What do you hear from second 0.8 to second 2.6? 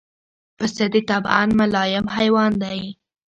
د طبعاً ملایم حیوان